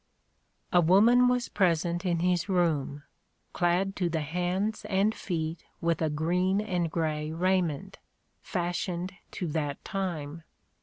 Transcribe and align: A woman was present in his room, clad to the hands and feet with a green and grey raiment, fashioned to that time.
A 0.73 0.81
woman 0.81 1.27
was 1.27 1.47
present 1.47 2.07
in 2.07 2.21
his 2.21 2.49
room, 2.49 3.03
clad 3.53 3.95
to 3.97 4.09
the 4.09 4.21
hands 4.21 4.83
and 4.85 5.13
feet 5.13 5.63
with 5.79 6.01
a 6.01 6.09
green 6.09 6.59
and 6.59 6.89
grey 6.89 7.31
raiment, 7.31 7.99
fashioned 8.41 9.13
to 9.33 9.45
that 9.49 9.85
time. 9.85 10.41